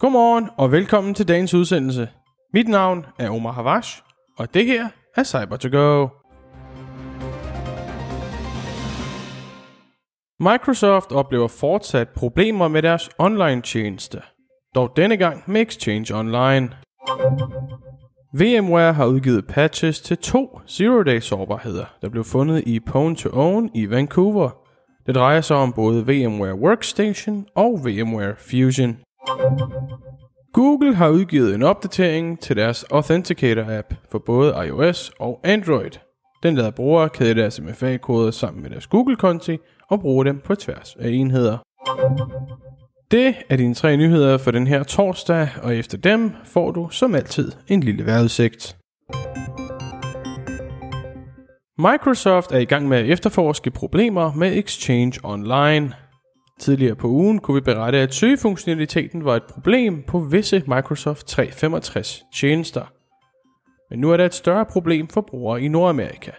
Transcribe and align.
Godmorgen 0.00 0.48
og 0.56 0.72
velkommen 0.72 1.14
til 1.14 1.28
dagens 1.28 1.54
udsendelse. 1.54 2.08
Mit 2.54 2.68
navn 2.68 3.06
er 3.18 3.30
Omar 3.30 3.52
Havash, 3.52 4.02
og 4.36 4.54
det 4.54 4.66
her 4.66 4.88
er 5.16 5.24
Cyber 5.24 5.56
to 5.56 5.68
go. 5.78 6.08
Microsoft 10.40 11.12
oplever 11.12 11.48
fortsat 11.48 12.08
problemer 12.08 12.68
med 12.68 12.82
deres 12.82 13.10
online 13.18 13.62
tjeneste, 13.62 14.22
dog 14.74 14.92
denne 14.96 15.16
gang 15.16 15.42
med 15.46 15.60
Exchange 15.60 16.14
Online. 16.14 16.70
VMware 18.32 18.92
har 18.92 19.06
udgivet 19.06 19.46
patches 19.46 20.00
til 20.00 20.18
to 20.18 20.60
zero-day 20.68 21.20
sårbarheder, 21.20 21.84
der 22.02 22.08
blev 22.08 22.24
fundet 22.24 22.62
i 22.66 22.80
Pwn 22.80 23.16
to 23.16 23.28
Own 23.32 23.70
i 23.74 23.90
Vancouver. 23.90 24.50
Det 25.06 25.14
drejer 25.14 25.40
sig 25.40 25.56
om 25.56 25.72
både 25.72 26.06
VMware 26.06 26.54
Workstation 26.54 27.46
og 27.54 27.80
VMware 27.84 28.34
Fusion. 28.36 28.96
Google 30.52 30.94
har 30.94 31.08
udgivet 31.08 31.54
en 31.54 31.62
opdatering 31.62 32.40
til 32.40 32.56
deres 32.56 32.84
Authenticator-app 32.84 33.94
for 34.10 34.18
både 34.18 34.66
iOS 34.66 35.12
og 35.20 35.40
Android. 35.44 35.90
Den 36.42 36.54
lader 36.54 36.70
brugere 36.70 37.08
kæde 37.08 37.34
deres 37.34 37.60
MFA-koder 37.60 38.30
sammen 38.30 38.62
med 38.62 38.70
deres 38.70 38.86
Google-konti 38.86 39.58
og 39.90 40.00
bruge 40.00 40.24
dem 40.24 40.40
på 40.44 40.54
tværs 40.54 40.96
af 41.00 41.08
enheder. 41.08 41.58
Det 43.10 43.34
er 43.48 43.56
dine 43.56 43.74
tre 43.74 43.96
nyheder 43.96 44.38
for 44.38 44.50
den 44.50 44.66
her 44.66 44.82
torsdag, 44.82 45.48
og 45.62 45.76
efter 45.76 45.98
dem 45.98 46.32
får 46.44 46.70
du 46.70 46.88
som 46.90 47.14
altid 47.14 47.52
en 47.68 47.80
lille 47.80 48.06
vejrudsigt. 48.06 48.76
Microsoft 51.78 52.52
er 52.52 52.58
i 52.58 52.64
gang 52.64 52.88
med 52.88 52.98
at 52.98 53.06
efterforske 53.06 53.70
problemer 53.70 54.34
med 54.34 54.58
Exchange 54.58 55.20
Online. 55.22 55.94
Tidligere 56.60 56.96
på 56.96 57.08
ugen 57.08 57.38
kunne 57.38 57.54
vi 57.54 57.60
berette, 57.60 57.98
at 57.98 58.14
søgefunktionaliteten 58.14 59.24
var 59.24 59.36
et 59.36 59.44
problem 59.44 60.02
på 60.02 60.18
visse 60.18 60.62
Microsoft 60.66 61.26
365 61.26 62.22
tjenester. 62.34 62.92
Men 63.90 63.98
nu 64.00 64.10
er 64.10 64.16
der 64.16 64.24
et 64.24 64.34
større 64.34 64.66
problem 64.66 65.08
for 65.08 65.20
brugere 65.20 65.62
i 65.62 65.68
Nordamerika, 65.68 66.30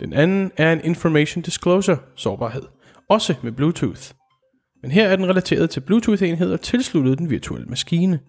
Den 0.00 0.12
anden 0.12 0.50
er 0.56 0.72
en 0.72 0.80
Information 0.84 1.42
Disclosure 1.42 1.98
sårbarhed, 2.16 2.62
også 3.08 3.34
med 3.42 3.52
Bluetooth. 3.52 4.02
Men 4.82 4.90
her 4.90 5.08
er 5.08 5.16
den 5.16 5.28
relateret 5.28 5.70
til 5.70 5.80
Bluetooth-enheder 5.80 6.56
tilsluttet 6.56 7.18
den 7.18 7.30
virtuelle 7.30 7.66
maskine. 7.66 8.20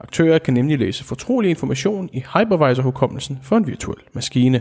Aktører 0.00 0.38
kan 0.38 0.54
nemlig 0.54 0.78
læse 0.78 1.04
fortrolig 1.04 1.50
information 1.50 2.10
i 2.12 2.18
hypervisor-hukommelsen 2.20 3.38
for 3.42 3.56
en 3.56 3.66
virtuel 3.66 3.98
maskine. 4.14 4.60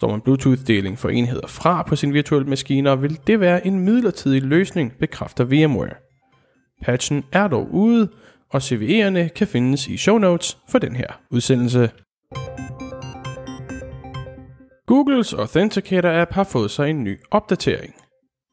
Står 0.00 0.10
man 0.10 0.20
Bluetooth-deling 0.20 0.98
for 0.98 1.08
enheder 1.08 1.46
fra 1.46 1.82
på 1.82 1.96
sin 1.96 2.14
virtuelle 2.14 2.48
maskiner, 2.48 2.96
vil 2.96 3.18
det 3.26 3.40
være 3.40 3.66
en 3.66 3.80
midlertidig 3.80 4.42
løsning, 4.42 4.92
bekræfter 5.00 5.44
VMware. 5.44 5.94
Patchen 6.82 7.24
er 7.32 7.48
dog 7.48 7.74
ude, 7.74 8.08
og 8.50 8.58
CVE'erne 8.58 9.28
kan 9.28 9.46
findes 9.46 9.88
i 9.88 9.96
show 9.96 10.18
notes 10.18 10.58
for 10.68 10.78
den 10.78 10.96
her 10.96 11.20
udsendelse. 11.30 11.90
Googles 14.86 15.34
Authenticator-app 15.34 16.32
har 16.32 16.44
fået 16.44 16.70
sig 16.70 16.90
en 16.90 17.04
ny 17.04 17.18
opdatering. 17.30 17.94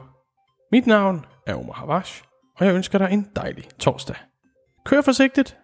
Mit 0.72 0.88
navn 0.88 1.26
er 1.48 1.56
Omar 1.56 1.74
Havash, 1.74 2.24
og 2.58 2.66
jeg 2.66 2.76
ønsker 2.76 2.98
dig 2.98 3.10
en 3.12 3.28
dejlig 3.36 3.64
torsdag. 3.80 4.16
Kør 4.86 5.02
forsigtigt, 5.02 5.58